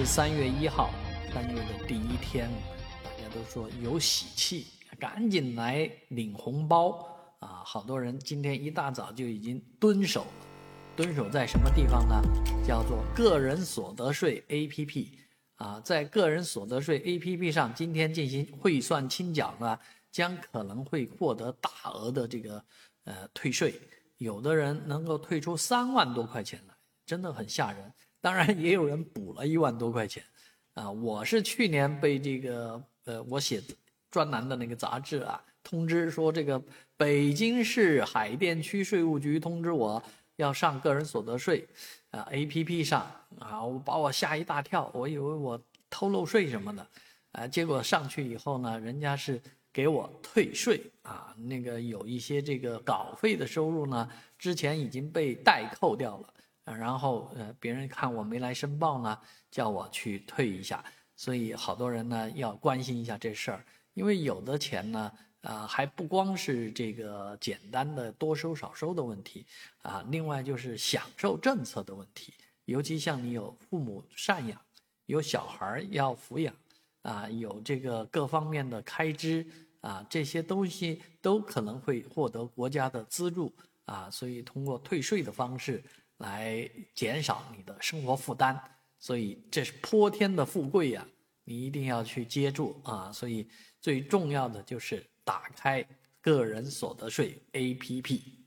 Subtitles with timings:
[0.00, 0.88] 是三月一号，
[1.30, 2.48] 三月的第一天，
[3.04, 4.66] 大家都说有喜气，
[4.98, 7.06] 赶紧来领红包
[7.38, 7.60] 啊！
[7.66, 10.46] 好多人今天一大早就已经蹲守了，
[10.96, 12.18] 蹲守在什么地方呢？
[12.66, 15.08] 叫做个人所得税 APP
[15.56, 19.78] 啊，在个人所得税 APP 上，今天进行汇算清缴呢，
[20.10, 22.64] 将可能会获得大额的这个
[23.04, 23.78] 呃退税，
[24.16, 26.74] 有的人能够退出三万多块钱来，
[27.04, 27.92] 真的很吓人。
[28.20, 30.22] 当然也有人补了一万多块钱，
[30.74, 33.62] 啊，我是去年被这个呃，我写
[34.10, 36.62] 专栏的那个杂志啊通知说，这个
[36.96, 40.02] 北京市海淀区税务局通知我
[40.36, 41.66] 要上个人所得税
[42.10, 46.86] 啊 APP 上啊，我把我吓一大跳，我以为我偷漏税什么的，
[47.32, 49.40] 啊，结果上去以后呢，人家是
[49.72, 54.08] 给我退税啊，那个有一些这个稿费的收入呢，
[54.38, 56.34] 之前已经被代扣掉了。
[56.76, 59.18] 然后呃，别人看我没来申报呢，
[59.50, 60.84] 叫我去退一下，
[61.16, 63.64] 所以好多人呢要关心一下这事儿，
[63.94, 69.46] 因为有的钱呢，啊，还不光是这个简单的多收少收的问题，
[69.82, 74.60] 啊，另外就是享受政策的问题，尤其像你有父母赡养，
[75.06, 76.54] 有小孩要抚养，
[77.02, 79.46] 啊，有这个各方面的开支，
[79.80, 83.52] 啊，这些东西都可能会获得国家的资助，
[83.86, 85.82] 啊，所以通过退税的方式。
[86.20, 88.58] 来减少你的生活负担，
[88.98, 91.06] 所以这是泼天的富贵呀，
[91.44, 93.12] 你一定要去接住啊！
[93.12, 93.46] 所以
[93.80, 95.86] 最重要的就是打开
[96.20, 98.39] 个人所得税 APP。